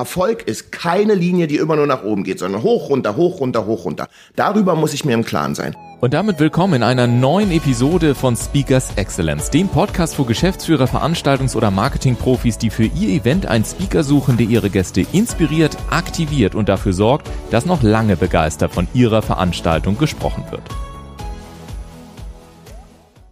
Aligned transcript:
Erfolg 0.00 0.44
ist 0.44 0.72
keine 0.72 1.12
Linie, 1.12 1.46
die 1.46 1.58
immer 1.58 1.76
nur 1.76 1.86
nach 1.86 2.02
oben 2.02 2.24
geht, 2.24 2.38
sondern 2.38 2.62
hoch, 2.62 2.88
runter, 2.88 3.16
hoch, 3.16 3.38
runter, 3.38 3.66
hoch, 3.66 3.84
runter. 3.84 4.08
Darüber 4.34 4.74
muss 4.74 4.94
ich 4.94 5.04
mir 5.04 5.12
im 5.12 5.26
Klaren 5.26 5.54
sein. 5.54 5.76
Und 6.00 6.14
damit 6.14 6.40
willkommen 6.40 6.72
in 6.72 6.82
einer 6.82 7.06
neuen 7.06 7.50
Episode 7.50 8.14
von 8.14 8.34
Speakers 8.34 8.96
Excellence, 8.96 9.50
dem 9.50 9.68
Podcast 9.68 10.14
für 10.14 10.24
Geschäftsführer, 10.24 10.86
Veranstaltungs- 10.86 11.54
oder 11.54 11.70
Marketingprofis, 11.70 12.56
die 12.56 12.70
für 12.70 12.86
ihr 12.86 13.10
Event 13.10 13.44
einen 13.44 13.66
Speaker 13.66 14.02
suchen, 14.02 14.38
der 14.38 14.46
ihre 14.46 14.70
Gäste 14.70 15.04
inspiriert, 15.12 15.76
aktiviert 15.90 16.54
und 16.54 16.70
dafür 16.70 16.94
sorgt, 16.94 17.28
dass 17.50 17.66
noch 17.66 17.82
lange 17.82 18.16
begeistert 18.16 18.72
von 18.72 18.88
ihrer 18.94 19.20
Veranstaltung 19.20 19.98
gesprochen 19.98 20.44
wird. 20.50 20.62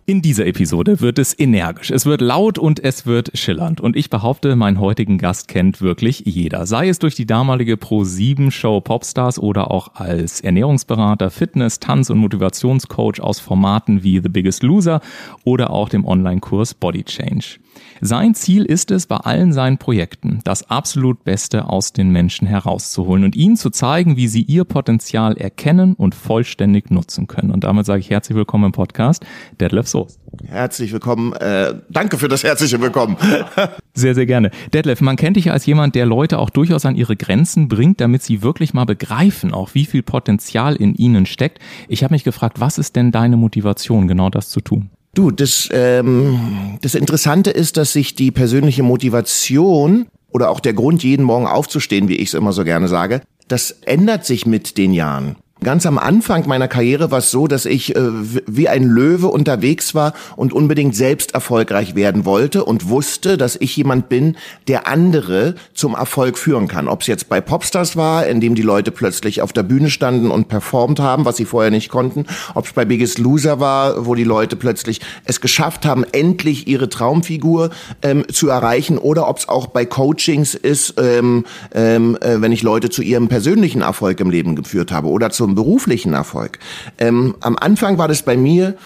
In 0.08 0.22
dieser 0.22 0.46
Episode 0.46 1.02
wird 1.02 1.18
es 1.18 1.38
energisch, 1.38 1.90
es 1.90 2.06
wird 2.06 2.22
laut 2.22 2.58
und 2.58 2.82
es 2.82 3.04
wird 3.04 3.36
schillernd. 3.36 3.78
Und 3.82 3.94
ich 3.94 4.08
behaupte, 4.08 4.56
meinen 4.56 4.80
heutigen 4.80 5.18
Gast 5.18 5.48
kennt 5.48 5.82
wirklich 5.82 6.22
jeder. 6.24 6.64
Sei 6.64 6.88
es 6.88 6.98
durch 6.98 7.14
die 7.14 7.26
damalige 7.26 7.74
Pro7-Show 7.74 8.80
Popstars 8.80 9.38
oder 9.38 9.70
auch 9.70 9.96
als 9.96 10.40
Ernährungsberater, 10.40 11.28
Fitness, 11.28 11.78
Tanz- 11.78 12.08
und 12.08 12.16
Motivationscoach 12.20 13.20
aus 13.20 13.38
Formaten 13.38 14.02
wie 14.02 14.20
The 14.22 14.30
Biggest 14.30 14.62
Loser 14.62 15.02
oder 15.44 15.68
auch 15.68 15.90
dem 15.90 16.06
Online-Kurs 16.06 16.72
Body 16.72 17.04
Change. 17.04 17.58
Sein 18.00 18.34
Ziel 18.34 18.64
ist 18.64 18.90
es, 18.90 19.06
bei 19.06 19.16
allen 19.16 19.52
seinen 19.52 19.78
Projekten 19.78 20.40
das 20.44 20.70
absolut 20.70 21.24
Beste 21.24 21.68
aus 21.68 21.92
den 21.92 22.10
Menschen 22.10 22.46
herauszuholen 22.46 23.24
und 23.24 23.36
ihnen 23.36 23.56
zu 23.56 23.70
zeigen, 23.70 24.16
wie 24.16 24.28
sie 24.28 24.42
ihr 24.42 24.64
Potenzial 24.64 25.36
erkennen 25.36 25.94
und 25.94 26.14
vollständig 26.14 26.90
nutzen 26.90 27.26
können. 27.26 27.50
Und 27.50 27.64
damit 27.64 27.86
sage 27.86 28.00
ich 28.00 28.10
herzlich 28.10 28.36
willkommen 28.36 28.66
im 28.66 28.72
Podcast, 28.72 29.24
Detlef 29.60 29.88
Soest. 29.98 30.20
Herzlich 30.46 30.92
willkommen. 30.92 31.32
Äh, 31.34 31.74
danke 31.88 32.18
für 32.18 32.28
das 32.28 32.44
herzliche 32.44 32.80
Willkommen. 32.80 33.16
sehr, 33.94 34.14
sehr 34.14 34.26
gerne. 34.26 34.50
Detlef, 34.72 35.00
man 35.00 35.16
kennt 35.16 35.36
dich 35.36 35.46
ja 35.46 35.52
als 35.52 35.66
jemand, 35.66 35.94
der 35.94 36.06
Leute 36.06 36.38
auch 36.38 36.50
durchaus 36.50 36.86
an 36.86 36.94
ihre 36.94 37.16
Grenzen 37.16 37.68
bringt, 37.68 38.00
damit 38.00 38.22
sie 38.22 38.42
wirklich 38.42 38.74
mal 38.74 38.84
begreifen, 38.84 39.52
auch 39.52 39.74
wie 39.74 39.84
viel 39.84 40.02
Potenzial 40.02 40.76
in 40.76 40.94
ihnen 40.94 41.26
steckt. 41.26 41.58
Ich 41.88 42.04
habe 42.04 42.14
mich 42.14 42.24
gefragt, 42.24 42.60
was 42.60 42.78
ist 42.78 42.96
denn 42.96 43.10
deine 43.10 43.36
Motivation, 43.36 44.08
genau 44.08 44.30
das 44.30 44.48
zu 44.50 44.60
tun? 44.60 44.90
Du, 45.14 45.30
das, 45.30 45.68
ähm, 45.72 46.78
das 46.82 46.94
Interessante 46.94 47.50
ist, 47.50 47.76
dass 47.76 47.92
sich 47.92 48.14
die 48.14 48.30
persönliche 48.30 48.82
Motivation 48.82 50.06
oder 50.30 50.50
auch 50.50 50.60
der 50.60 50.74
Grund, 50.74 51.02
jeden 51.02 51.24
Morgen 51.24 51.46
aufzustehen, 51.46 52.08
wie 52.08 52.16
ich 52.16 52.28
es 52.28 52.34
immer 52.34 52.52
so 52.52 52.62
gerne 52.62 52.86
sage, 52.86 53.22
das 53.48 53.70
ändert 53.70 54.26
sich 54.26 54.46
mit 54.46 54.76
den 54.78 54.92
Jahren. 54.92 55.36
Ganz 55.64 55.86
am 55.86 55.98
Anfang 55.98 56.46
meiner 56.46 56.68
Karriere 56.68 57.10
war 57.10 57.18
es 57.18 57.32
so, 57.32 57.48
dass 57.48 57.66
ich 57.66 57.96
äh, 57.96 58.00
wie 58.46 58.68
ein 58.68 58.84
Löwe 58.84 59.26
unterwegs 59.26 59.92
war 59.92 60.12
und 60.36 60.52
unbedingt 60.52 60.94
selbst 60.94 61.34
erfolgreich 61.34 61.96
werden 61.96 62.24
wollte 62.24 62.64
und 62.64 62.88
wusste, 62.88 63.36
dass 63.36 63.56
ich 63.56 63.76
jemand 63.76 64.08
bin, 64.08 64.36
der 64.68 64.86
andere 64.86 65.56
zum 65.74 65.96
Erfolg 65.96 66.38
führen 66.38 66.68
kann. 66.68 66.86
Ob 66.86 67.00
es 67.00 67.08
jetzt 67.08 67.28
bei 67.28 67.40
Popstars 67.40 67.96
war, 67.96 68.24
in 68.28 68.40
dem 68.40 68.54
die 68.54 68.62
Leute 68.62 68.92
plötzlich 68.92 69.42
auf 69.42 69.52
der 69.52 69.64
Bühne 69.64 69.90
standen 69.90 70.30
und 70.30 70.46
performt 70.46 71.00
haben, 71.00 71.24
was 71.24 71.36
sie 71.36 71.44
vorher 71.44 71.72
nicht 71.72 71.88
konnten. 71.88 72.26
Ob 72.54 72.66
es 72.66 72.72
bei 72.72 72.84
Biggest 72.84 73.18
Loser 73.18 73.58
war, 73.58 74.06
wo 74.06 74.14
die 74.14 74.24
Leute 74.24 74.54
plötzlich 74.54 75.00
es 75.24 75.40
geschafft 75.40 75.84
haben, 75.84 76.04
endlich 76.12 76.68
ihre 76.68 76.88
Traumfigur 76.88 77.70
ähm, 78.02 78.24
zu 78.32 78.48
erreichen. 78.48 78.96
Oder 78.96 79.28
ob 79.28 79.38
es 79.38 79.48
auch 79.48 79.66
bei 79.66 79.84
Coachings 79.84 80.54
ist, 80.54 80.94
ähm, 80.98 81.44
ähm, 81.74 82.16
äh, 82.20 82.40
wenn 82.40 82.52
ich 82.52 82.62
Leute 82.62 82.90
zu 82.90 83.02
ihrem 83.02 83.26
persönlichen 83.26 83.82
Erfolg 83.82 84.20
im 84.20 84.30
Leben 84.30 84.54
geführt 84.54 84.92
habe 84.92 85.08
oder 85.08 85.30
zu 85.30 85.47
zum 85.48 85.54
beruflichen 85.54 86.12
Erfolg. 86.12 86.58
Ähm, 86.98 87.34
am 87.40 87.56
Anfang 87.56 87.96
war 87.96 88.06
das 88.06 88.22
bei 88.22 88.36
mir 88.36 88.76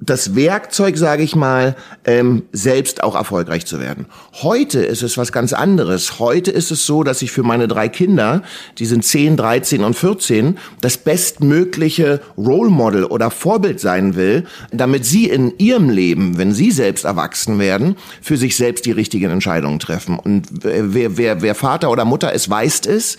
das 0.00 0.36
Werkzeug, 0.36 0.96
sage 0.96 1.22
ich 1.24 1.34
mal, 1.34 1.76
ähm, 2.04 2.44
selbst 2.52 3.02
auch 3.02 3.14
erfolgreich 3.14 3.66
zu 3.66 3.80
werden. 3.80 4.06
Heute 4.42 4.78
ist 4.78 5.02
es 5.02 5.18
was 5.18 5.32
ganz 5.32 5.52
anderes. 5.52 6.18
Heute 6.18 6.50
ist 6.50 6.70
es 6.70 6.86
so, 6.86 7.02
dass 7.02 7.20
ich 7.20 7.32
für 7.32 7.42
meine 7.42 7.66
drei 7.66 7.88
Kinder, 7.88 8.42
die 8.78 8.86
sind 8.86 9.04
10, 9.04 9.36
13 9.36 9.82
und 9.82 9.94
14, 9.94 10.56
das 10.80 10.98
bestmögliche 10.98 12.20
Role 12.38 12.70
Model 12.70 13.04
oder 13.04 13.30
Vorbild 13.30 13.80
sein 13.80 14.14
will, 14.14 14.46
damit 14.70 15.04
sie 15.04 15.28
in 15.28 15.52
ihrem 15.58 15.90
Leben, 15.90 16.38
wenn 16.38 16.52
sie 16.52 16.70
selbst 16.70 17.04
erwachsen 17.04 17.58
werden, 17.58 17.96
für 18.22 18.36
sich 18.36 18.56
selbst 18.56 18.86
die 18.86 18.92
richtigen 18.92 19.30
Entscheidungen 19.30 19.80
treffen. 19.80 20.18
Und 20.18 20.46
wer, 20.62 21.18
wer, 21.18 21.42
wer 21.42 21.54
Vater 21.56 21.90
oder 21.90 22.04
Mutter 22.04 22.32
ist, 22.32 22.48
weiß 22.48 22.86
es. 22.86 23.16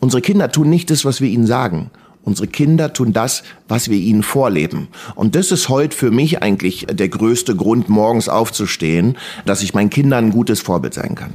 Unsere 0.00 0.22
Kinder 0.22 0.50
tun 0.50 0.70
nicht 0.70 0.90
das, 0.90 1.04
was 1.04 1.20
wir 1.20 1.28
ihnen 1.28 1.46
sagen. 1.46 1.90
Unsere 2.22 2.48
Kinder 2.48 2.92
tun 2.92 3.12
das, 3.12 3.42
was 3.68 3.88
wir 3.88 3.98
ihnen 3.98 4.22
vorleben. 4.22 4.88
Und 5.14 5.34
das 5.34 5.52
ist 5.52 5.68
heute 5.68 5.96
für 5.96 6.10
mich 6.10 6.42
eigentlich 6.42 6.86
der 6.90 7.08
größte 7.08 7.56
Grund, 7.56 7.88
morgens 7.88 8.28
aufzustehen, 8.28 9.16
dass 9.46 9.62
ich 9.62 9.74
meinen 9.74 9.90
Kindern 9.90 10.26
ein 10.26 10.30
gutes 10.30 10.60
Vorbild 10.60 10.94
sein 10.94 11.14
kann. 11.14 11.32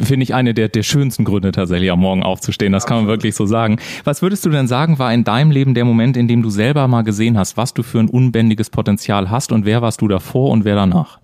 Finde 0.00 0.24
ich 0.24 0.34
eine 0.34 0.54
der, 0.54 0.68
der 0.68 0.82
schönsten 0.82 1.24
Gründe 1.24 1.52
tatsächlich 1.52 1.90
am 1.90 2.00
Morgen 2.00 2.22
aufzustehen. 2.22 2.72
Das 2.72 2.86
kann 2.86 2.98
man 2.98 3.06
wirklich 3.06 3.34
so 3.34 3.46
sagen. 3.46 3.78
Was 4.04 4.22
würdest 4.22 4.44
du 4.44 4.50
denn 4.50 4.66
sagen, 4.66 4.98
war 4.98 5.12
in 5.12 5.22
deinem 5.22 5.50
Leben 5.50 5.74
der 5.74 5.84
Moment, 5.84 6.16
in 6.16 6.28
dem 6.28 6.42
du 6.42 6.50
selber 6.50 6.88
mal 6.88 7.02
gesehen 7.02 7.36
hast, 7.38 7.56
was 7.56 7.74
du 7.74 7.82
für 7.82 8.00
ein 8.00 8.08
unbändiges 8.08 8.70
Potenzial 8.70 9.30
hast 9.30 9.52
und 9.52 9.64
wer 9.64 9.82
warst 9.82 10.00
du 10.00 10.08
davor 10.08 10.50
und 10.50 10.64
wer 10.64 10.74
danach? 10.74 11.21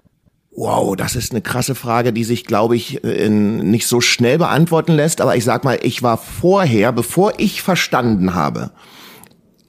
Wow, 0.60 0.96
das 0.96 1.14
ist 1.14 1.30
eine 1.30 1.40
krasse 1.40 1.76
Frage, 1.76 2.12
die 2.12 2.24
sich, 2.24 2.44
glaube 2.44 2.74
ich, 2.74 3.04
in, 3.04 3.58
nicht 3.70 3.86
so 3.86 4.00
schnell 4.00 4.38
beantworten 4.38 4.90
lässt. 4.90 5.20
Aber 5.20 5.36
ich 5.36 5.44
sag 5.44 5.62
mal, 5.62 5.78
ich 5.82 6.02
war 6.02 6.16
vorher, 6.18 6.90
bevor 6.90 7.34
ich 7.38 7.62
verstanden 7.62 8.34
habe, 8.34 8.72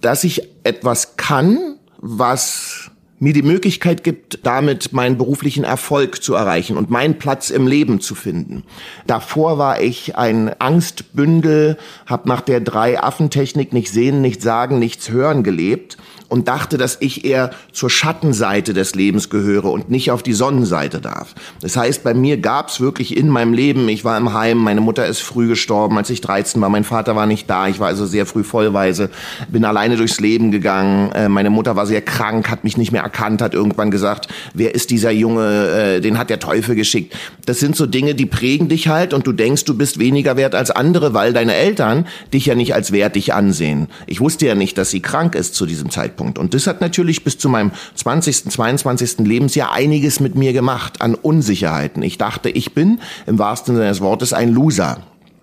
dass 0.02 0.24
ich 0.24 0.50
etwas 0.64 1.16
kann, 1.16 1.76
was 2.00 2.90
mir 3.20 3.34
die 3.34 3.44
Möglichkeit 3.44 4.04
gibt, 4.04 4.40
damit 4.48 4.92
meinen 4.92 5.20
beruflichen 5.20 5.64
Erfolg 5.64 6.24
zu 6.24 6.34
erreichen 6.34 6.76
und 6.76 6.90
meinen 6.90 7.20
Platz 7.20 7.52
im 7.52 7.68
Leben 7.68 8.02
zu 8.02 8.16
finden. 8.16 8.64
Davor 9.06 9.60
war 9.60 9.82
ich 9.82 10.16
ein 10.16 10.60
Angstbündel, 10.60 11.78
habe 12.08 12.28
nach 12.28 12.42
der 12.42 12.62
Drei-Affen-Technik 12.62 13.74
nicht 13.74 13.92
sehen, 13.92 14.22
nicht 14.22 14.42
sagen, 14.42 14.80
nichts 14.80 15.12
hören 15.12 15.44
gelebt 15.44 15.98
und 16.30 16.48
dachte, 16.48 16.78
dass 16.78 16.98
ich 17.00 17.26
eher 17.26 17.52
zur 17.74 17.90
Schattenseite 17.90 18.74
des 18.74 18.96
Lebens 18.96 19.30
gehöre 19.30 19.66
und 19.66 19.90
nicht 19.90 20.12
auf 20.12 20.24
die 20.24 20.34
Sonnenseite 20.34 21.02
darf. 21.02 21.34
Das 21.62 21.76
heißt, 21.76 22.04
bei 22.04 22.14
mir 22.14 22.38
gab 22.38 22.70
es 22.70 22.80
wirklich 22.80 23.18
in 23.18 23.28
meinem 23.30 23.54
Leben, 23.54 23.90
ich 23.90 24.06
war 24.06 24.18
im 24.18 24.34
Heim, 24.34 24.60
meine 24.60 24.82
Mutter 24.82 25.08
ist 25.08 25.22
früh 25.22 25.48
gestorben, 25.48 25.98
als 25.98 26.10
ich 26.10 26.22
13 26.22 26.62
war, 26.62 26.70
mein 26.70 26.84
Vater 26.84 27.16
war 27.16 27.26
nicht 27.26 27.50
da, 27.50 27.68
ich 27.68 27.80
war 27.80 27.88
also 27.88 28.06
sehr 28.06 28.28
früh 28.28 28.44
vollweise, 28.44 29.10
bin 29.50 29.66
alleine 29.66 29.98
durchs 29.98 30.20
Leben 30.20 30.52
gegangen, 30.52 31.12
äh, 31.14 31.28
meine 31.28 31.50
Mutter 31.50 31.76
war 31.76 31.88
sehr 31.88 32.02
krank, 32.02 32.50
hat 32.50 32.64
mich 32.64 32.78
nicht 32.78 32.92
mehr 32.92 33.02
erkannt, 33.02 33.42
hat 33.42 33.56
irgendwann 33.56 33.90
gesagt, 33.90 34.28
wer 34.54 34.76
ist 34.76 34.92
dieser 34.92 35.12
Junge, 35.12 35.96
äh, 35.98 36.02
den 36.02 36.20
hat 36.20 36.30
der 36.30 36.40
Teufel 36.40 36.76
geschickt. 36.76 37.16
Das 37.46 37.60
sind 37.60 37.76
so 37.76 37.88
Dinge, 37.88 38.14
die 38.14 38.28
prägen 38.28 38.70
dich 38.70 38.88
halt 38.88 39.14
und 39.16 39.26
du 39.26 39.32
denkst, 39.32 39.66
du 39.66 39.76
bist 39.76 39.98
weniger 39.98 40.38
wert 40.38 40.54
als 40.54 40.70
andere, 40.70 41.16
weil 41.16 41.34
deine 41.34 41.56
Eltern 41.56 42.06
dich 42.34 42.46
ja 42.46 42.54
nicht 42.54 42.76
als 42.76 42.92
wertig 42.92 43.34
ansehen. 43.34 43.88
Ich 44.06 44.22
wusste 44.22 44.46
ja 44.46 44.54
nicht, 44.54 44.78
dass 44.78 44.92
sie 44.92 45.02
krank 45.02 45.34
ist 45.34 45.56
zu 45.56 45.66
diesem 45.66 45.90
Zeitpunkt. 45.90 46.19
Zeitpunkt. 46.20 46.38
Und 46.38 46.54
das 46.54 46.68
hat 46.68 46.82
natürlich 46.82 47.24
bis 47.24 47.38
zu 47.38 47.50
meinem 47.50 47.72
20., 47.96 48.52
22. 48.52 49.20
Lebensjahr 49.20 49.72
einiges 49.72 50.20
mit 50.20 50.36
mir 50.36 50.54
gemacht 50.54 51.02
an 51.02 51.16
Unsicherheiten. 51.16 52.04
Ich 52.04 52.18
dachte, 52.18 52.50
ich 52.50 52.74
bin 52.74 53.00
im 53.26 53.40
wahrsten 53.40 53.76
Sinne 53.76 53.88
des 53.88 54.02
Wortes 54.02 54.34
ein 54.34 54.50
Loser. 54.50 55.00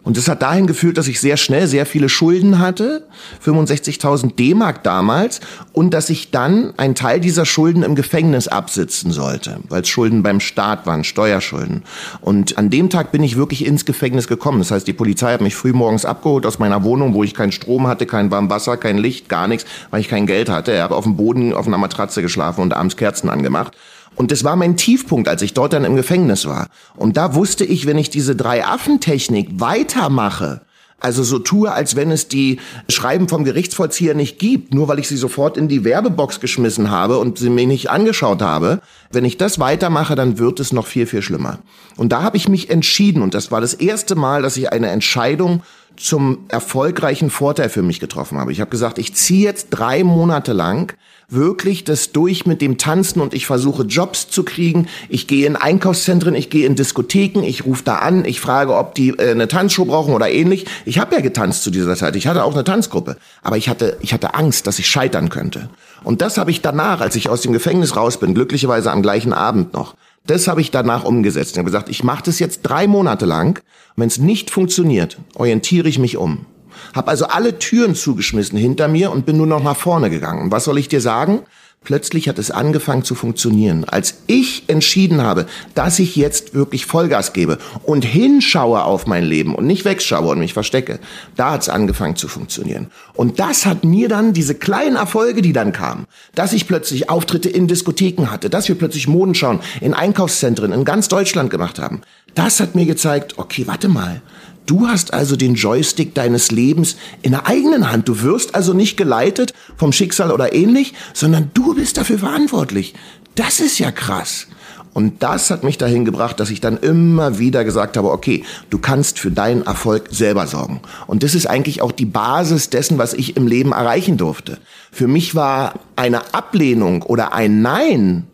Und 0.07 0.17
das 0.17 0.29
hat 0.29 0.41
dahin 0.41 0.69
geführt, 0.69 0.99
dass 0.99 1.09
ich 1.09 1.21
sehr 1.21 1.37
schnell 1.37 1.67
sehr 1.67 1.85
viele 1.85 2.09
Schulden 2.09 2.61
hatte, 2.61 3.03
65.000 3.45 4.37
D-Mark 4.37 4.85
damals, 4.85 5.41
und 5.73 5.93
dass 5.93 6.11
ich 6.11 6.31
dann 6.31 6.73
einen 6.77 6.95
Teil 6.95 7.19
dieser 7.19 7.45
Schulden 7.45 7.83
im 7.83 7.97
Gefängnis 7.97 8.47
absitzen 8.47 9.11
sollte, 9.11 9.59
weil 9.69 9.83
es 9.83 9.89
Schulden 9.89 10.23
beim 10.23 10.39
Staat 10.39 10.87
waren, 10.87 11.03
Steuerschulden. 11.03 11.83
Und 12.21 12.57
an 12.57 12.71
dem 12.71 12.89
Tag 12.89 13.11
bin 13.11 13.25
ich 13.25 13.37
wirklich 13.37 13.67
ins 13.67 13.85
Gefängnis 13.85 14.29
gekommen. 14.29 14.61
Das 14.61 14.71
heißt, 14.71 14.87
die 14.87 14.93
Polizei 14.93 15.33
hat 15.33 15.41
mich 15.41 15.57
früh 15.57 15.73
morgens 15.73 16.05
abgeholt 16.05 16.47
aus 16.47 16.61
meiner 16.61 16.85
Wohnung, 16.85 17.13
wo 17.13 17.25
ich 17.25 17.35
keinen 17.35 17.51
Strom 17.51 17.89
hatte, 17.89 18.07
kein 18.07 18.31
warmes 18.31 18.51
Wasser, 18.51 18.77
kein 18.77 18.99
Licht, 18.99 19.29
gar 19.29 19.49
nichts, 19.49 19.67
weil 19.91 20.01
ich 20.01 20.09
kein 20.09 20.27
Geld 20.29 20.49
hatte. 20.49 20.71
Er 20.71 20.85
hat 20.85 20.93
auf 20.93 21.03
dem 21.03 21.17
Boden 21.17 21.53
auf 21.53 21.67
einer 21.67 21.79
Matratze 21.79 22.23
geschlafen 22.23 22.61
und 22.61 22.75
abends 22.75 22.97
Kerzen 22.97 23.29
angemacht. 23.29 23.77
Und 24.17 24.33
das 24.33 24.43
war 24.43 24.57
mein 24.57 24.77
Tiefpunkt, 24.77 25.29
als 25.29 25.43
ich 25.43 25.55
dort 25.55 25.73
dann 25.73 25.85
im 25.85 25.97
Gefängnis 25.97 26.47
war. 26.47 26.69
Und 26.97 27.17
da 27.17 27.35
wusste 27.35 27.65
ich, 27.65 27.87
wenn 27.87 27.99
ich 27.99 28.11
diese 28.11 28.35
drei 28.35 28.65
Affentechnik 28.65 29.61
weitermache, 29.61 30.63
Also 30.99 31.23
so 31.23 31.39
tue, 31.39 31.71
als 31.71 31.95
wenn 31.95 32.11
es 32.11 32.27
die 32.27 32.59
Schreiben 32.89 33.29
vom 33.29 33.45
Gerichtsvollzieher 33.45 34.15
nicht 34.15 34.39
gibt, 34.39 34.73
nur 34.73 34.89
weil 34.89 34.99
ich 34.99 35.09
sie 35.09 35.19
sofort 35.19 35.59
in 35.59 35.69
die 35.69 35.85
Werbebox 35.85 36.41
geschmissen 36.41 36.91
habe 36.91 37.19
und 37.19 37.39
sie 37.39 37.51
mir 37.51 37.67
nicht 37.67 37.91
angeschaut 37.91 38.41
habe. 38.41 38.81
Wenn 39.13 39.27
ich 39.27 39.37
das 39.37 39.59
weitermache, 39.59 40.15
dann 40.15 40.39
wird 40.39 40.59
es 40.59 40.73
noch 40.73 40.87
viel, 40.87 41.07
viel 41.07 41.21
schlimmer. 41.21 41.59
Und 41.97 42.13
da 42.13 42.23
habe 42.23 42.39
ich 42.39 42.49
mich 42.49 42.71
entschieden, 42.71 43.23
und 43.23 43.35
das 43.35 43.51
war 43.51 43.61
das 43.61 43.75
erste 43.75 44.15
Mal, 44.15 44.41
dass 44.41 44.57
ich 44.57 44.73
eine 44.73 44.89
Entscheidung 44.89 45.63
zum 45.97 46.47
erfolgreichen 46.49 47.31
Vorteil 47.31 47.69
für 47.69 47.83
mich 47.83 48.01
getroffen 48.01 48.39
habe. 48.39 48.53
Ich 48.53 48.61
habe 48.61 48.71
gesagt, 48.71 48.99
ich 48.99 49.15
ziehe 49.15 49.45
jetzt 49.45 49.69
drei 49.71 50.03
Monate 50.03 50.55
lang 50.55 50.97
wirklich 51.29 51.85
das 51.85 52.13
durch 52.13 52.47
mit 52.47 52.61
dem 52.61 52.79
Tanzen 52.79 53.21
und 53.21 53.35
ich 53.35 53.47
versuche 53.47 53.83
Jobs 53.83 54.29
zu 54.29 54.45
kriegen. 54.45 54.87
Ich 55.09 55.27
gehe 55.27 55.47
in 55.47 55.57
Einkaufszentren, 55.57 56.35
ich 56.35 56.51
gehe 56.51 56.67
in 56.67 56.77
Diskotheken, 56.77 57.43
ich 57.43 57.65
rufe 57.65 57.83
da 57.85 57.97
an, 57.97 58.25
ich 58.25 58.41
frage, 58.41 58.75
ob 58.75 58.95
die 58.95 59.11
äh, 59.11 59.31
eine 59.31 59.49
Tanzshow 59.49 59.85
brauchen 59.85 60.15
oder 60.15 60.31
ähnlich. 60.31 60.67
Ich 60.85 60.99
habe 60.99 61.17
ja 61.17 61.21
getanzt 61.21 61.63
zu 61.63 61.71
dieser 61.71 61.97
Zeit. 61.97 62.17
Ich 62.17 62.27
hatte 62.27 62.45
auch 62.45 62.55
eine 62.55 62.65
Tanzgruppe, 62.65 63.17
aber 63.43 63.57
ich 63.57 63.69
hatte 63.69 63.99
ich 64.01 64.13
hatte 64.13 64.35
Angst, 64.35 64.67
dass 64.67 64.79
ich 64.79 64.87
scheitern 64.87 65.29
könnte. 65.29 65.69
Und 66.05 66.23
das 66.23 66.39
habe 66.39 66.51
ich 66.51 66.61
danach, 66.61 67.01
als 67.01 67.17
ich 67.17 67.29
aus 67.29 67.41
dem 67.41 67.53
Gefängnis 67.53 67.97
raus 67.97 68.19
bin, 68.21 68.35
glücklicherweise 68.35 68.93
am 68.93 69.03
gleichen 69.03 69.33
Abend 69.33 69.73
noch. 69.73 69.95
Das 70.27 70.49
habe 70.49 70.61
ich 70.61 70.71
danach 70.71 71.05
umgesetzt. 71.05 71.53
Ich 71.53 71.59
habe 71.59 71.67
gesagt, 71.67 71.89
ich 71.89 72.03
mache 72.03 72.25
das 72.25 72.39
jetzt 72.39 72.63
drei 72.63 72.87
Monate 72.87 73.27
lang. 73.27 73.63
Wenn 73.97 74.09
es 74.09 74.19
nicht 74.19 74.51
funktioniert, 74.51 75.19
orientiere 75.35 75.89
ich 75.89 75.99
mich 75.99 76.17
um. 76.17 76.47
Hab 76.95 77.09
also 77.09 77.27
alle 77.27 77.59
Türen 77.59 77.95
zugeschmissen 77.95 78.59
hinter 78.59 78.89
mir 78.89 79.11
und 79.11 79.27
bin 79.27 79.37
nur 79.37 79.47
noch 79.47 79.63
nach 79.63 79.77
vorne 79.77 80.11
gegangen. 80.11 80.51
Was 80.51 80.65
soll 80.65 80.79
ich 80.79 80.89
dir 80.89 81.01
sagen? 81.01 81.41
Plötzlich 81.87 82.29
hat 82.29 82.41
es 82.41 82.51
angefangen 82.51 83.05
zu 83.05 83.15
funktionieren. 83.15 83.85
Als 83.85 84.23
ich 84.27 84.65
entschieden 84.67 85.23
habe, 85.23 85.47
dass 85.77 86.01
ich 86.01 86.17
jetzt 86.17 86.53
wirklich 86.53 86.85
Vollgas 86.85 87.33
gebe 87.33 87.59
und 87.85 88.05
hinschaue 88.05 88.83
auf 88.83 89.07
mein 89.07 89.23
Leben 89.23 89.55
und 89.55 89.69
nicht 89.69 89.85
wegschaue 89.85 90.33
und 90.33 90.41
mich 90.41 90.53
verstecke, 90.53 90.99
da 91.37 91.53
hat 91.53 91.63
es 91.63 91.69
angefangen 91.69 92.17
zu 92.17 92.27
funktionieren. 92.27 92.89
Und 93.15 93.39
das 93.39 93.67
hat 93.67 93.85
mir 93.85 94.09
dann 94.09 94.33
diese 94.33 94.57
kleinen 94.57 94.97
Erfolge, 94.97 95.43
die 95.43 95.53
dann 95.53 95.71
kamen, 95.71 96.07
dass 96.35 96.53
ich 96.53 96.67
plötzlich 96.67 97.09
Auftritte 97.09 97.51
in 97.51 97.69
Diskotheken 97.69 98.33
hatte, 98.33 98.51
dass 98.51 98.67
wir 98.67 98.75
plötzlich 98.75 99.07
Modenschauen 99.07 99.61
in 99.81 99.95
Einkaufszentren 99.95 100.73
in 100.73 100.85
ganz 100.85 101.07
Deutschland 101.07 101.51
gemacht 101.51 101.79
haben, 101.79 102.01
das 102.35 102.59
hat 102.59 102.75
mir 102.75 102.87
gezeigt, 102.87 103.39
okay, 103.39 103.69
warte 103.69 103.87
mal, 103.87 104.23
Du 104.67 104.89
hast 104.89 105.15
also 105.15 105.37
den 105.37 105.55
Joystick 105.55 106.15
deines 106.15 106.51
Lebens 106.51 106.97
in 107.23 107.31
der 107.31 107.47
eigenen 107.47 107.91
Hand. 107.91 108.09
Du 108.09 108.23
wirst 108.23 108.55
also 108.55 108.73
nicht 108.73 108.97
geleitet 108.97 109.55
vom 109.77 109.93
Schicksal 109.93 110.33
oder 110.33 110.53
ähnlich, 110.53 110.95
sondern 111.15 111.51
du 111.55 111.75
bist 111.75 111.97
dafür 111.97 112.19
verantwortlich. 112.19 112.95
Das 113.37 113.61
ist 113.61 113.79
ja 113.79 113.93
krass. 113.93 114.49
Und 114.93 115.23
das 115.23 115.51
hat 115.51 115.63
mich 115.63 115.77
dahin 115.77 116.07
gebracht, 116.07 116.41
dass 116.41 116.49
ich 116.49 116.63
dann 116.63 116.79
immer 116.79 117.39
wieder 117.39 117.65
gesagt 117.65 117.99
habe, 117.99 118.11
okay, 118.11 118.45
du 118.71 118.79
kannst 118.79 119.19
für 119.19 119.31
deinen 119.31 119.67
Erfolg 119.67 120.05
selber 120.11 120.47
sorgen. 120.47 120.81
Und 121.07 121.23
das 121.23 121.35
ist 121.35 121.47
eigentlich 121.47 121.83
auch 121.83 121.93
die 121.93 122.07
Basis 122.07 122.71
dessen, 122.71 122.97
was 122.97 123.13
ich 123.13 123.37
im 123.37 123.47
Leben 123.47 123.73
erreichen 123.73 124.17
durfte. 124.17 124.59
Für 124.91 125.07
mich 125.07 125.35
war 125.35 125.75
eine 125.97 126.33
Ablehnung 126.35 127.03
oder 127.03 127.35
ein 127.35 127.61
Nein 127.61 128.25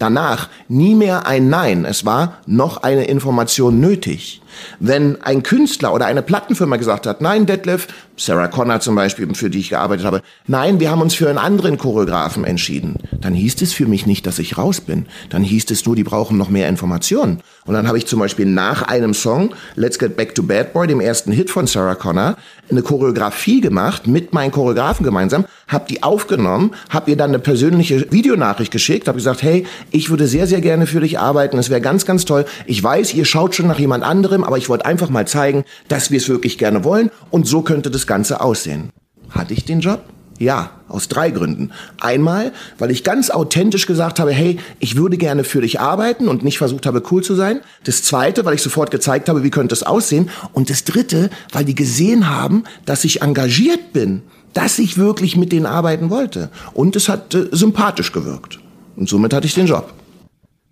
danach 0.00 0.48
nie 0.68 0.94
mehr 0.94 1.26
ein 1.26 1.48
Nein. 1.48 1.84
Es 1.84 2.04
war 2.04 2.38
noch 2.46 2.78
eine 2.78 3.04
Information 3.04 3.80
nötig. 3.80 4.40
Wenn 4.78 5.20
ein 5.22 5.42
Künstler 5.42 5.94
oder 5.94 6.06
eine 6.06 6.22
Plattenfirma 6.22 6.76
gesagt 6.76 7.06
hat, 7.06 7.20
nein, 7.20 7.46
Detlef, 7.46 7.86
Sarah 8.16 8.48
Connor 8.48 8.80
zum 8.80 8.94
Beispiel, 8.94 9.32
für 9.34 9.50
die 9.50 9.60
ich 9.60 9.70
gearbeitet 9.70 10.04
habe, 10.04 10.22
nein, 10.46 10.80
wir 10.80 10.90
haben 10.90 11.00
uns 11.00 11.14
für 11.14 11.28
einen 11.28 11.38
anderen 11.38 11.78
Choreografen 11.78 12.44
entschieden, 12.44 12.96
dann 13.20 13.34
hieß 13.34 13.62
es 13.62 13.72
für 13.72 13.86
mich 13.86 14.06
nicht, 14.06 14.26
dass 14.26 14.38
ich 14.38 14.58
raus 14.58 14.80
bin. 14.80 15.06
Dann 15.28 15.42
hieß 15.42 15.70
es 15.70 15.86
nur, 15.86 15.96
die 15.96 16.04
brauchen 16.04 16.36
noch 16.36 16.48
mehr 16.48 16.68
Informationen. 16.68 17.42
Und 17.66 17.74
dann 17.74 17.86
habe 17.86 17.98
ich 17.98 18.06
zum 18.06 18.18
Beispiel 18.18 18.46
nach 18.46 18.82
einem 18.82 19.12
Song, 19.12 19.54
Let's 19.74 19.98
Get 19.98 20.16
Back 20.16 20.34
to 20.34 20.42
Bad 20.42 20.72
Boy, 20.72 20.86
dem 20.86 21.00
ersten 21.00 21.30
Hit 21.30 21.50
von 21.50 21.66
Sarah 21.66 21.94
Connor, 21.94 22.36
eine 22.70 22.82
Choreografie 22.82 23.60
gemacht 23.60 24.06
mit 24.06 24.32
meinen 24.32 24.50
Choreografen 24.50 25.04
gemeinsam, 25.04 25.44
habe 25.68 25.86
die 25.88 26.02
aufgenommen, 26.02 26.72
habe 26.88 27.10
ihr 27.10 27.16
dann 27.16 27.30
eine 27.30 27.38
persönliche 27.38 28.10
Videonachricht 28.10 28.72
geschickt, 28.72 29.08
habe 29.08 29.18
gesagt, 29.18 29.42
hey, 29.42 29.66
ich 29.90 30.08
würde 30.08 30.26
sehr, 30.26 30.46
sehr 30.46 30.60
gerne 30.60 30.86
für 30.86 31.00
dich 31.00 31.18
arbeiten, 31.18 31.58
es 31.58 31.70
wäre 31.70 31.80
ganz, 31.80 32.06
ganz 32.06 32.24
toll. 32.24 32.46
Ich 32.66 32.82
weiß, 32.82 33.14
ihr 33.14 33.24
schaut 33.24 33.54
schon 33.54 33.66
nach 33.66 33.78
jemand 33.78 34.04
anderem, 34.04 34.42
aber 34.42 34.56
ich 34.56 34.68
wollte 34.68 34.86
einfach 34.86 35.10
mal 35.10 35.26
zeigen, 35.26 35.64
dass 35.88 36.10
wir 36.10 36.18
es 36.18 36.28
wirklich 36.28 36.56
gerne 36.56 36.82
wollen 36.84 37.10
und 37.30 37.46
so 37.46 37.62
könnte 37.62 37.90
das 37.90 38.06
Ganze 38.06 38.40
aussehen. 38.40 38.90
Hatte 39.30 39.52
ich 39.52 39.64
den 39.64 39.80
Job? 39.80 40.02
Ja, 40.40 40.70
aus 40.88 41.08
drei 41.08 41.30
Gründen. 41.32 41.70
Einmal, 42.00 42.52
weil 42.78 42.90
ich 42.90 43.04
ganz 43.04 43.28
authentisch 43.28 43.86
gesagt 43.86 44.18
habe, 44.18 44.32
hey, 44.32 44.58
ich 44.78 44.96
würde 44.96 45.18
gerne 45.18 45.44
für 45.44 45.60
dich 45.60 45.80
arbeiten 45.80 46.28
und 46.28 46.42
nicht 46.42 46.56
versucht 46.56 46.86
habe, 46.86 47.02
cool 47.10 47.22
zu 47.22 47.34
sein. 47.34 47.60
Das 47.84 48.02
zweite, 48.02 48.46
weil 48.46 48.54
ich 48.54 48.62
sofort 48.62 48.90
gezeigt 48.90 49.28
habe, 49.28 49.42
wie 49.42 49.50
könnte 49.50 49.74
es 49.74 49.82
aussehen. 49.82 50.30
Und 50.54 50.70
das 50.70 50.84
dritte, 50.84 51.28
weil 51.52 51.66
die 51.66 51.74
gesehen 51.74 52.30
haben, 52.30 52.64
dass 52.86 53.04
ich 53.04 53.20
engagiert 53.20 53.92
bin, 53.92 54.22
dass 54.54 54.78
ich 54.78 54.96
wirklich 54.96 55.36
mit 55.36 55.52
denen 55.52 55.66
arbeiten 55.66 56.08
wollte. 56.08 56.48
Und 56.72 56.96
es 56.96 57.10
hat 57.10 57.34
äh, 57.34 57.48
sympathisch 57.52 58.10
gewirkt. 58.10 58.58
Und 58.96 59.10
somit 59.10 59.34
hatte 59.34 59.46
ich 59.46 59.54
den 59.54 59.66
Job. 59.66 59.92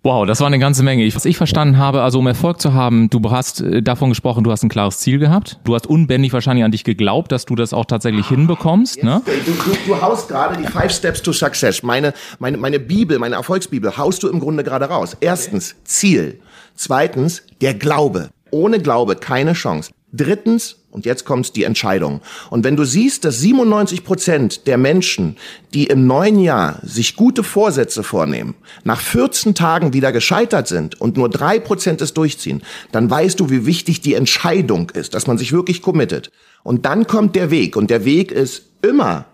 Wow, 0.01 0.25
das 0.25 0.39
war 0.39 0.47
eine 0.47 0.59
ganze 0.59 0.81
Menge. 0.81 1.13
Was 1.13 1.25
ich 1.25 1.35
verstanden 1.35 1.77
habe, 1.77 2.01
also 2.03 2.19
um 2.19 2.27
Erfolg 2.27 2.61
zu 2.61 2.73
haben, 2.73 3.09
du 3.09 3.19
hast 3.31 3.59
äh, 3.59 3.81
davon 3.81 4.09
gesprochen, 4.09 4.45
du 4.45 4.51
hast 4.51 4.63
ein 4.63 4.69
klares 4.69 4.99
Ziel 4.99 5.19
gehabt. 5.19 5.59
Du 5.65 5.75
hast 5.75 5.87
unbändig 5.87 6.31
wahrscheinlich 6.31 6.63
an 6.63 6.71
dich 6.71 6.85
geglaubt, 6.85 7.33
dass 7.33 7.45
du 7.45 7.55
das 7.55 7.73
auch 7.73 7.83
tatsächlich 7.83 8.27
ah, 8.27 8.29
hinbekommst. 8.29 9.03
Ne? 9.03 9.21
Du, 9.25 9.51
du, 9.51 9.77
du 9.85 10.01
haust 10.01 10.29
gerade 10.29 10.55
die 10.55 10.67
Five 10.67 10.91
Steps 10.91 11.21
to 11.21 11.33
Success. 11.33 11.83
Meine, 11.83 12.13
meine, 12.39 12.55
meine 12.55 12.79
Bibel, 12.79 13.19
meine 13.19 13.35
Erfolgsbibel, 13.35 13.97
haust 13.97 14.23
du 14.23 14.29
im 14.29 14.39
Grunde 14.39 14.63
gerade 14.63 14.85
raus. 14.85 15.17
Erstens, 15.19 15.75
Ziel. 15.83 16.39
Zweitens, 16.75 17.43
der 17.59 17.73
Glaube. 17.73 18.29
Ohne 18.51 18.79
Glaube 18.79 19.17
keine 19.17 19.51
Chance. 19.51 19.91
Drittens, 20.11 20.77
und 20.89 21.05
jetzt 21.05 21.23
kommt 21.23 21.55
die 21.55 21.63
Entscheidung. 21.63 22.21
Und 22.49 22.63
wenn 22.63 22.75
du 22.75 22.83
siehst, 22.83 23.25
dass 23.25 23.39
97 23.39 24.03
Prozent 24.03 24.65
der 24.65 24.77
Menschen, 24.77 25.37
die 25.73 25.85
im 25.85 26.07
neuen 26.07 26.39
Jahr 26.39 26.79
sich 26.81 27.15
gute 27.15 27.43
Vorsätze 27.43 28.01
vornehmen, 28.01 28.55
nach 28.83 28.99
14 28.99 29.53
Tagen 29.53 29.93
wieder 29.93 30.11
gescheitert 30.11 30.67
sind 30.67 30.99
und 30.99 31.15
nur 31.15 31.29
drei 31.29 31.59
Prozent 31.59 32.01
es 32.01 32.15
durchziehen, 32.15 32.63
dann 32.91 33.09
weißt 33.09 33.39
du, 33.39 33.51
wie 33.51 33.67
wichtig 33.67 34.01
die 34.01 34.15
Entscheidung 34.15 34.89
ist, 34.89 35.13
dass 35.13 35.27
man 35.27 35.37
sich 35.37 35.51
wirklich 35.51 35.83
committet. 35.83 36.31
Und 36.63 36.85
dann 36.85 37.05
kommt 37.05 37.35
der 37.35 37.51
Weg. 37.51 37.75
Und 37.75 37.91
der 37.91 38.03
Weg 38.03 38.31
ist 38.31 38.63
immer 38.81 39.25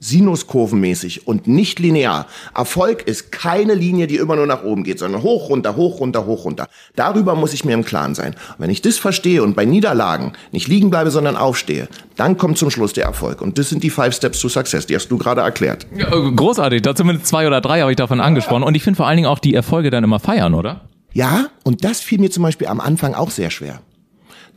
sinuskurvenmäßig 0.00 1.26
und 1.26 1.46
nicht 1.46 1.78
linear. 1.78 2.26
Erfolg 2.54 3.02
ist 3.02 3.30
keine 3.30 3.74
Linie, 3.74 4.06
die 4.06 4.16
immer 4.16 4.36
nur 4.36 4.46
nach 4.46 4.64
oben 4.64 4.82
geht, 4.82 4.98
sondern 4.98 5.22
hoch, 5.22 5.50
runter, 5.50 5.76
hoch, 5.76 6.00
runter, 6.00 6.26
hoch, 6.26 6.44
runter. 6.44 6.66
Darüber 6.96 7.34
muss 7.34 7.52
ich 7.52 7.64
mir 7.64 7.74
im 7.74 7.84
Klaren 7.84 8.14
sein. 8.14 8.34
Und 8.34 8.56
wenn 8.58 8.70
ich 8.70 8.82
das 8.82 8.98
verstehe 8.98 9.42
und 9.42 9.54
bei 9.54 9.64
Niederlagen 9.64 10.32
nicht 10.52 10.68
liegen 10.68 10.90
bleibe, 10.90 11.10
sondern 11.10 11.36
aufstehe, 11.36 11.88
dann 12.16 12.36
kommt 12.36 12.58
zum 12.58 12.70
Schluss 12.70 12.94
der 12.94 13.04
Erfolg. 13.04 13.42
Und 13.42 13.58
das 13.58 13.68
sind 13.68 13.84
die 13.84 13.90
Five 13.90 14.14
Steps 14.14 14.40
to 14.40 14.48
Success, 14.48 14.86
die 14.86 14.94
hast 14.94 15.08
du 15.08 15.18
gerade 15.18 15.42
erklärt. 15.42 15.86
Ja, 15.96 16.08
großartig, 16.08 16.82
da 16.82 16.94
zumindest 16.94 17.26
zwei 17.26 17.46
oder 17.46 17.60
drei 17.60 17.80
habe 17.80 17.92
ich 17.92 17.96
davon 17.96 18.20
angesprochen. 18.20 18.62
Und 18.62 18.74
ich 18.74 18.82
finde 18.82 18.96
vor 18.96 19.06
allen 19.06 19.16
Dingen 19.16 19.28
auch 19.28 19.38
die 19.38 19.54
Erfolge 19.54 19.90
dann 19.90 20.02
immer 20.02 20.18
feiern, 20.18 20.54
oder? 20.54 20.82
Ja, 21.12 21.46
und 21.64 21.84
das 21.84 22.00
fiel 22.00 22.20
mir 22.20 22.30
zum 22.30 22.42
Beispiel 22.42 22.68
am 22.68 22.80
Anfang 22.80 23.14
auch 23.14 23.30
sehr 23.30 23.50
schwer 23.50 23.80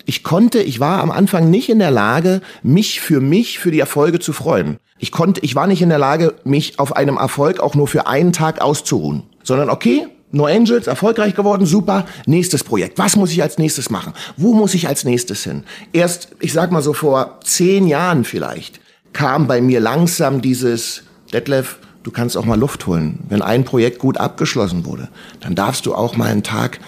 ich 0.06 0.24
konnte, 0.24 0.60
ich 0.62 0.80
war 0.80 1.02
am 1.02 1.12
Anfang 1.12 1.50
nicht 1.50 1.70
in 1.70 1.80
der 1.80 1.92
Lage, 1.92 2.42
mich 2.62 3.00
für 3.00 3.22
mich, 3.22 3.60
für 3.60 3.72
die 3.72 3.80
Erfolge 3.80 4.20
zu 4.20 4.34
freuen. 4.34 4.78
Ich 5.00 5.12
konnte, 5.12 5.42
ich 5.42 5.56
war 5.56 5.68
nicht 5.68 5.82
in 5.82 5.90
der 5.90 6.00
Lage, 6.00 6.36
mich 6.44 6.80
auf 6.80 6.96
einem 6.96 7.18
Erfolg 7.18 7.60
auch 7.60 7.76
nur 7.76 7.88
für 7.88 8.08
einen 8.08 8.34
Tag 8.34 8.62
auszuruhen, 8.62 9.24
sondern 9.44 9.70
okay, 9.70 10.08
No 10.36 10.46
Angels, 10.46 10.88
erfolgreich 10.88 11.36
geworden, 11.36 11.68
super. 11.68 12.08
Nächstes 12.26 12.64
Projekt. 12.64 12.98
Was 12.98 13.16
muss 13.16 13.32
ich 13.32 13.44
als 13.44 13.60
nächstes 13.60 13.92
machen? 13.92 14.14
Wo 14.36 14.56
muss 14.56 14.74
ich 14.74 14.88
als 14.88 15.04
nächstes 15.04 15.44
hin? 15.44 15.64
Erst, 15.94 16.30
ich 16.40 16.54
sag 16.54 16.72
mal 16.72 16.82
so 16.82 16.94
vor 16.94 17.40
zehn 17.44 17.86
Jahren 17.88 18.24
vielleicht, 18.24 18.80
kam 19.14 19.46
bei 19.46 19.62
mir 19.62 19.80
langsam 19.80 20.42
dieses, 20.42 21.04
Detlef, 21.32 21.78
du 22.02 22.10
kannst 22.10 22.36
auch 22.36 22.46
mal 22.46 22.60
Luft 22.60 22.88
holen. 22.88 23.20
Wenn 23.30 23.44
ein 23.44 23.64
Projekt 23.64 24.00
gut 24.00 24.18
abgeschlossen 24.18 24.86
wurde, 24.86 25.10
dann 25.40 25.54
darfst 25.54 25.86
du 25.86 25.94
auch 25.94 26.18
mal 26.18 26.32
einen 26.32 26.42
Tag, 26.42 26.80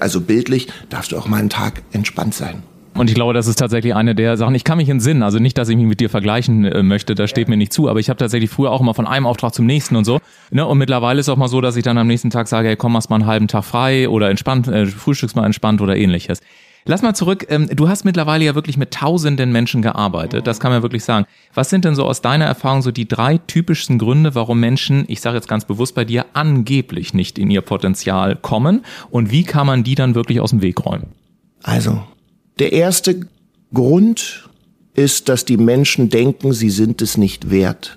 also 0.00 0.20
bildlich, 0.20 0.68
darfst 0.88 1.12
du 1.12 1.18
auch 1.18 1.26
mal 1.26 1.38
einen 1.38 1.50
Tag 1.50 1.82
entspannt 1.92 2.34
sein. 2.34 2.62
Und 2.96 3.08
ich 3.08 3.14
glaube, 3.16 3.34
das 3.34 3.48
ist 3.48 3.58
tatsächlich 3.58 3.94
eine 3.94 4.14
der 4.14 4.36
Sachen. 4.36 4.54
Ich 4.54 4.62
kann 4.62 4.78
mich 4.78 4.88
entsinnen, 4.88 5.24
also 5.24 5.40
nicht, 5.40 5.58
dass 5.58 5.68
ich 5.68 5.76
mich 5.76 5.86
mit 5.86 5.98
dir 5.98 6.08
vergleichen 6.08 6.64
äh, 6.64 6.82
möchte, 6.82 7.16
das 7.16 7.28
steht 7.28 7.48
mir 7.48 7.56
nicht 7.56 7.72
zu, 7.72 7.88
aber 7.88 7.98
ich 7.98 8.08
habe 8.08 8.18
tatsächlich 8.18 8.50
früher 8.50 8.70
auch 8.70 8.80
immer 8.80 8.94
von 8.94 9.06
einem 9.06 9.26
Auftrag 9.26 9.52
zum 9.52 9.66
nächsten 9.66 9.96
und 9.96 10.04
so. 10.04 10.20
Ne? 10.52 10.64
Und 10.64 10.78
mittlerweile 10.78 11.18
ist 11.18 11.28
auch 11.28 11.36
mal 11.36 11.48
so, 11.48 11.60
dass 11.60 11.74
ich 11.74 11.82
dann 11.82 11.98
am 11.98 12.06
nächsten 12.06 12.30
Tag 12.30 12.46
sage, 12.46 12.68
hey, 12.68 12.76
komm, 12.76 12.92
machst 12.92 13.10
mal 13.10 13.16
einen 13.16 13.26
halben 13.26 13.48
Tag 13.48 13.64
frei 13.64 14.08
oder 14.08 14.30
entspannt, 14.30 14.68
äh, 14.68 14.86
frühstückst 14.86 15.34
mal 15.34 15.44
entspannt 15.44 15.80
oder 15.80 15.96
ähnliches. 15.96 16.40
Lass 16.86 17.00
mal 17.00 17.14
zurück. 17.14 17.46
Ähm, 17.48 17.68
du 17.72 17.88
hast 17.88 18.04
mittlerweile 18.04 18.44
ja 18.44 18.54
wirklich 18.54 18.76
mit 18.76 18.90
tausenden 18.90 19.52
Menschen 19.52 19.80
gearbeitet. 19.80 20.46
Das 20.46 20.60
kann 20.60 20.70
man 20.70 20.82
wirklich 20.82 21.02
sagen. 21.02 21.24
Was 21.54 21.70
sind 21.70 21.84
denn 21.86 21.94
so 21.94 22.04
aus 22.04 22.20
deiner 22.20 22.44
Erfahrung 22.44 22.82
so 22.82 22.90
die 22.90 23.08
drei 23.08 23.38
typischsten 23.38 23.98
Gründe, 23.98 24.34
warum 24.34 24.60
Menschen, 24.60 25.04
ich 25.08 25.22
sage 25.22 25.36
jetzt 25.36 25.48
ganz 25.48 25.64
bewusst 25.64 25.94
bei 25.94 26.04
dir, 26.04 26.26
angeblich 26.34 27.14
nicht 27.14 27.38
in 27.38 27.50
ihr 27.50 27.62
Potenzial 27.62 28.36
kommen? 28.36 28.84
Und 29.10 29.30
wie 29.30 29.44
kann 29.44 29.66
man 29.66 29.82
die 29.82 29.94
dann 29.94 30.14
wirklich 30.14 30.40
aus 30.40 30.50
dem 30.50 30.60
Weg 30.60 30.84
räumen? 30.84 31.06
Also, 31.62 32.02
der 32.58 32.72
erste 32.72 33.20
Grund 33.72 34.48
ist, 34.94 35.30
dass 35.30 35.46
die 35.46 35.56
Menschen 35.56 36.10
denken, 36.10 36.52
sie 36.52 36.70
sind 36.70 37.00
es 37.00 37.16
nicht 37.16 37.50
wert. 37.50 37.96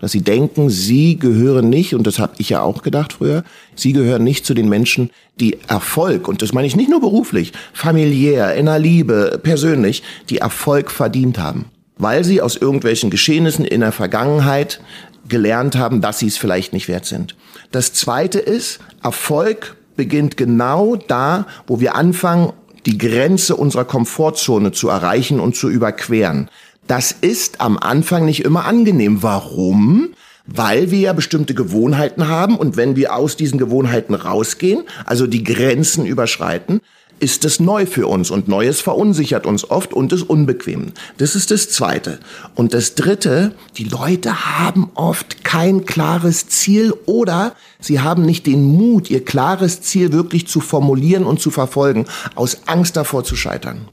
Dass 0.00 0.12
sie 0.12 0.22
denken, 0.22 0.70
sie 0.70 1.18
gehören 1.18 1.68
nicht, 1.68 1.94
und 1.94 2.06
das 2.06 2.18
habe 2.18 2.34
ich 2.38 2.50
ja 2.50 2.62
auch 2.62 2.82
gedacht 2.82 3.14
früher, 3.14 3.44
sie 3.74 3.92
gehören 3.92 4.24
nicht 4.24 4.46
zu 4.46 4.54
den 4.54 4.68
Menschen, 4.68 5.10
die 5.40 5.58
Erfolg, 5.68 6.28
und 6.28 6.42
das 6.42 6.52
meine 6.52 6.66
ich 6.66 6.76
nicht 6.76 6.90
nur 6.90 7.00
beruflich, 7.00 7.52
familiär, 7.72 8.54
in 8.54 8.66
der 8.66 8.78
Liebe, 8.78 9.40
persönlich, 9.42 10.02
die 10.30 10.38
Erfolg 10.38 10.90
verdient 10.90 11.38
haben. 11.38 11.66
Weil 11.96 12.22
sie 12.22 12.40
aus 12.40 12.56
irgendwelchen 12.56 13.10
Geschehnissen 13.10 13.64
in 13.64 13.80
der 13.80 13.92
Vergangenheit 13.92 14.80
gelernt 15.28 15.76
haben, 15.76 16.00
dass 16.00 16.20
sie 16.20 16.28
es 16.28 16.38
vielleicht 16.38 16.72
nicht 16.72 16.88
wert 16.88 17.04
sind. 17.04 17.36
Das 17.72 17.92
Zweite 17.92 18.38
ist, 18.38 18.78
Erfolg 19.02 19.76
beginnt 19.96 20.36
genau 20.36 20.96
da, 20.96 21.46
wo 21.66 21.80
wir 21.80 21.96
anfangen, 21.96 22.52
die 22.86 22.96
Grenze 22.96 23.56
unserer 23.56 23.84
Komfortzone 23.84 24.72
zu 24.72 24.88
erreichen 24.88 25.40
und 25.40 25.56
zu 25.56 25.68
überqueren. 25.68 26.48
Das 26.88 27.12
ist 27.12 27.60
am 27.60 27.76
Anfang 27.76 28.24
nicht 28.24 28.46
immer 28.46 28.64
angenehm. 28.64 29.22
Warum? 29.22 30.08
Weil 30.46 30.90
wir 30.90 30.98
ja 30.98 31.12
bestimmte 31.12 31.52
Gewohnheiten 31.52 32.28
haben 32.28 32.56
und 32.56 32.78
wenn 32.78 32.96
wir 32.96 33.14
aus 33.14 33.36
diesen 33.36 33.58
Gewohnheiten 33.58 34.14
rausgehen, 34.14 34.84
also 35.04 35.26
die 35.26 35.44
Grenzen 35.44 36.06
überschreiten, 36.06 36.80
ist 37.20 37.44
es 37.44 37.60
neu 37.60 37.84
für 37.84 38.06
uns 38.06 38.30
und 38.30 38.48
Neues 38.48 38.80
verunsichert 38.80 39.44
uns 39.44 39.70
oft 39.70 39.92
und 39.92 40.14
ist 40.14 40.22
unbequem. 40.22 40.92
Das 41.18 41.36
ist 41.36 41.50
das 41.50 41.68
Zweite. 41.68 42.20
Und 42.54 42.72
das 42.72 42.94
Dritte, 42.94 43.52
die 43.76 43.84
Leute 43.84 44.46
haben 44.46 44.90
oft 44.94 45.44
kein 45.44 45.84
klares 45.84 46.48
Ziel 46.48 46.94
oder 47.04 47.54
sie 47.80 48.00
haben 48.00 48.24
nicht 48.24 48.46
den 48.46 48.64
Mut, 48.64 49.10
ihr 49.10 49.26
klares 49.26 49.82
Ziel 49.82 50.12
wirklich 50.12 50.46
zu 50.46 50.60
formulieren 50.60 51.24
und 51.24 51.38
zu 51.38 51.50
verfolgen, 51.50 52.06
aus 52.34 52.62
Angst 52.64 52.96
davor 52.96 53.24
zu 53.24 53.36
scheitern. 53.36 53.88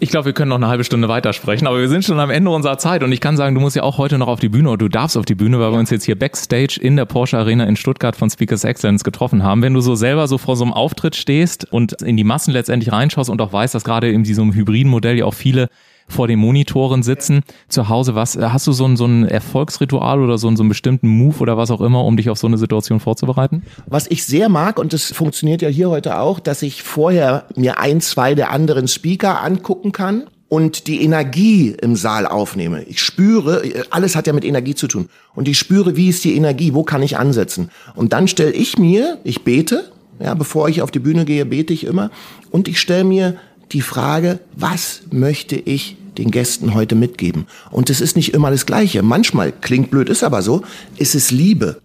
Ich 0.00 0.10
glaube, 0.10 0.26
wir 0.26 0.32
können 0.32 0.48
noch 0.48 0.56
eine 0.56 0.66
halbe 0.66 0.82
Stunde 0.82 1.08
weitersprechen, 1.08 1.68
aber 1.68 1.78
wir 1.78 1.88
sind 1.88 2.04
schon 2.04 2.18
am 2.18 2.30
Ende 2.30 2.50
unserer 2.50 2.78
Zeit 2.78 3.04
und 3.04 3.12
ich 3.12 3.20
kann 3.20 3.36
sagen, 3.36 3.54
du 3.54 3.60
musst 3.60 3.76
ja 3.76 3.84
auch 3.84 3.96
heute 3.96 4.18
noch 4.18 4.26
auf 4.26 4.40
die 4.40 4.48
Bühne 4.48 4.68
oder 4.68 4.78
du 4.78 4.88
darfst 4.88 5.16
auf 5.16 5.24
die 5.24 5.36
Bühne, 5.36 5.60
weil 5.60 5.70
wir 5.70 5.78
uns 5.78 5.90
jetzt 5.90 6.04
hier 6.04 6.18
backstage 6.18 6.78
in 6.80 6.96
der 6.96 7.04
Porsche 7.04 7.38
Arena 7.38 7.64
in 7.64 7.76
Stuttgart 7.76 8.16
von 8.16 8.28
Speakers 8.28 8.64
Excellence 8.64 9.04
getroffen 9.04 9.44
haben. 9.44 9.62
Wenn 9.62 9.72
du 9.72 9.80
so 9.80 9.94
selber 9.94 10.26
so 10.26 10.36
vor 10.36 10.56
so 10.56 10.64
einem 10.64 10.72
Auftritt 10.72 11.14
stehst 11.14 11.72
und 11.72 12.02
in 12.02 12.16
die 12.16 12.24
Massen 12.24 12.52
letztendlich 12.52 12.92
reinschaust 12.92 13.30
und 13.30 13.40
auch 13.40 13.52
weißt, 13.52 13.74
dass 13.74 13.84
gerade 13.84 14.10
in 14.10 14.24
diesem 14.24 14.52
hybriden 14.52 14.90
Modell 14.90 15.16
ja 15.16 15.26
auch 15.26 15.34
viele 15.34 15.68
vor 16.08 16.28
den 16.28 16.38
Monitoren 16.38 17.02
sitzen 17.02 17.42
zu 17.68 17.88
Hause. 17.88 18.14
Was 18.14 18.36
hast 18.36 18.66
du 18.66 18.72
so 18.72 18.86
ein, 18.86 18.96
so 18.96 19.06
ein 19.06 19.26
Erfolgsritual 19.26 20.20
oder 20.20 20.38
so, 20.38 20.48
einen, 20.48 20.56
so 20.56 20.62
einen 20.62 20.68
bestimmten 20.68 21.08
Move 21.08 21.38
oder 21.40 21.56
was 21.56 21.70
auch 21.70 21.80
immer, 21.80 22.04
um 22.04 22.16
dich 22.16 22.30
auf 22.30 22.38
so 22.38 22.46
eine 22.46 22.58
Situation 22.58 23.00
vorzubereiten? 23.00 23.62
Was 23.86 24.06
ich 24.10 24.24
sehr 24.24 24.48
mag, 24.48 24.78
und 24.78 24.92
das 24.92 25.12
funktioniert 25.12 25.62
ja 25.62 25.68
hier 25.68 25.90
heute 25.90 26.18
auch, 26.18 26.40
dass 26.40 26.62
ich 26.62 26.82
vorher 26.82 27.46
mir 27.56 27.78
ein, 27.78 28.00
zwei 28.00 28.34
der 28.34 28.50
anderen 28.50 28.88
Speaker 28.88 29.42
angucken 29.42 29.92
kann 29.92 30.24
und 30.48 30.86
die 30.86 31.02
Energie 31.02 31.74
im 31.80 31.96
Saal 31.96 32.26
aufnehme. 32.26 32.84
Ich 32.84 33.00
spüre, 33.00 33.62
alles 33.90 34.14
hat 34.14 34.26
ja 34.26 34.32
mit 34.32 34.44
Energie 34.44 34.74
zu 34.74 34.86
tun. 34.86 35.08
Und 35.34 35.48
ich 35.48 35.58
spüre, 35.58 35.96
wie 35.96 36.08
ist 36.08 36.22
die 36.24 36.36
Energie, 36.36 36.74
wo 36.74 36.84
kann 36.84 37.02
ich 37.02 37.18
ansetzen. 37.18 37.70
Und 37.94 38.12
dann 38.12 38.28
stelle 38.28 38.52
ich 38.52 38.78
mir, 38.78 39.18
ich 39.24 39.42
bete, 39.42 39.90
ja, 40.20 40.34
bevor 40.34 40.68
ich 40.68 40.82
auf 40.82 40.90
die 40.92 41.00
Bühne 41.00 41.24
gehe, 41.24 41.44
bete 41.44 41.72
ich 41.72 41.84
immer, 41.84 42.10
und 42.50 42.68
ich 42.68 42.78
stelle 42.78 43.04
mir 43.04 43.36
die 43.74 43.82
Frage, 43.82 44.40
was 44.56 45.02
möchte 45.10 45.56
ich 45.56 45.96
den 46.16 46.30
Gästen 46.30 46.74
heute 46.74 46.94
mitgeben? 46.94 47.46
Und 47.70 47.90
es 47.90 48.00
ist 48.00 48.16
nicht 48.16 48.32
immer 48.32 48.50
das 48.50 48.66
Gleiche. 48.66 49.02
Manchmal, 49.02 49.52
klingt 49.52 49.90
blöd, 49.90 50.08
ist 50.08 50.22
aber 50.22 50.42
so, 50.42 50.62
ist 50.96 51.14
es 51.14 51.30
Liebe. 51.30 51.82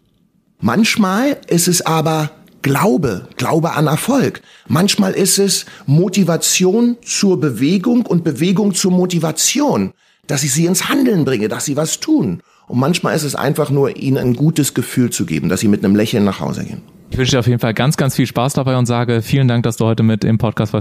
Manchmal 0.62 1.38
ist 1.48 1.68
es 1.68 1.82
aber 1.82 2.32
Glaube, 2.62 3.28
Glaube 3.38 3.72
an 3.72 3.88
Erfolg. 3.88 4.42
Manchmal 4.68 5.14
ist 5.14 5.40
es 5.40 5.66
Motivation 5.86 6.98
zur 7.04 7.40
Bewegung 7.40 8.06
und 8.06 8.24
Bewegung 8.24 8.74
zur 8.74 8.92
Motivation, 8.92 9.94
dass 10.28 10.44
ich 10.44 10.54
sie 10.54 10.66
ins 10.66 10.90
Handeln 10.90 11.26
bringe, 11.26 11.48
dass 11.48 11.66
sie 11.66 11.78
was 11.78 12.00
tun. 12.00 12.42
Und 12.68 12.80
manchmal 12.80 13.16
ist 13.16 13.24
es 13.24 13.34
einfach 13.34 13.72
nur, 13.72 13.98
ihnen 13.98 14.18
ein 14.18 14.36
gutes 14.36 14.74
Gefühl 14.74 15.10
zu 15.10 15.26
geben, 15.26 15.50
dass 15.50 15.62
sie 15.62 15.70
mit 15.70 15.84
einem 15.84 15.96
Lächeln 15.96 16.26
nach 16.26 16.40
Hause 16.40 16.66
gehen. 16.66 16.82
Ich 17.12 17.18
wünsche 17.18 17.32
dir 17.32 17.40
auf 17.40 17.48
jeden 17.48 17.60
Fall 17.60 17.74
ganz, 17.74 17.98
ganz 17.98 18.16
viel 18.16 18.28
Spaß 18.28 18.54
dabei 18.54 18.78
und 18.78 18.86
sage 18.86 19.22
vielen 19.22 19.48
Dank, 19.48 19.64
dass 19.64 19.78
du 19.78 19.86
heute 19.86 20.04
mit 20.04 20.24
im 20.24 20.38
Podcast 20.38 20.72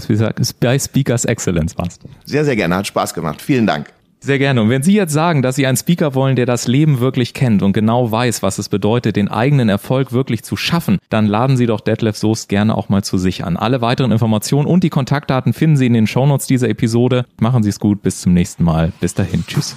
bei 0.61 0.78
Speakers 0.78 1.25
Excellence 1.25 1.76
warst. 1.78 2.02
Sehr, 2.25 2.44
sehr 2.44 2.56
gerne. 2.56 2.76
Hat 2.76 2.87
Spaß 2.87 3.14
gemacht. 3.14 3.40
Vielen 3.40 3.66
Dank. 3.66 3.92
Sehr 4.20 4.38
gerne. 4.38 4.62
Und 4.62 4.68
wenn 4.68 4.82
Sie 4.82 4.94
jetzt 4.94 5.12
sagen, 5.12 5.42
dass 5.42 5.56
Sie 5.56 5.66
einen 5.66 5.76
Speaker 5.76 6.14
wollen, 6.14 6.35
der 6.35 6.47
das 6.47 6.66
Leben 6.66 6.99
wirklich 6.99 7.35
kennt 7.35 7.62
und 7.62 7.73
genau 7.73 8.11
weiß, 8.11 8.42
was 8.42 8.58
es 8.58 8.68
bedeutet, 8.68 9.14
den 9.16 9.28
eigenen 9.28 9.68
Erfolg 9.68 10.12
wirklich 10.12 10.42
zu 10.42 10.56
schaffen, 10.56 10.99
dann 11.08 11.26
laden 11.26 11.56
Sie 11.56 11.66
doch 11.66 11.80
Detlef 11.80 12.16
Soest 12.16 12.49
gerne 12.49 12.76
auch 12.76 12.88
mal 12.88 13.04
zu 13.04 13.16
sich 13.16 13.44
an. 13.44 13.56
Alle 13.56 13.80
weiteren 13.80 14.11
Informationen 14.11 14.66
und 14.66 14.82
die 14.82 14.90
Kontaktdaten 14.90 15.52
finden 15.52 15.76
Sie 15.76 15.87
in 15.87 15.94
den 15.94 16.08
Shownotes 16.08 16.49
dieser 16.49 16.68
Episode. 16.68 17.26
Machen 17.40 17.62
Sie 17.62 17.70
es 17.70 17.78
gut. 17.78 18.02
Bis 18.02 18.20
zum 18.20 18.35
nächsten 18.35 18.64
Mal. 18.64 18.92
Bis 19.00 19.14
dahin. 19.14 19.44
Tschüss. 19.47 19.76